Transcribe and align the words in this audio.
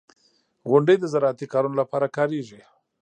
•غونډۍ 0.69 0.95
د 0.99 1.05
زراعتي 1.13 1.45
کارونو 1.53 1.75
لپاره 1.81 2.13
کارېږي. 2.17 2.61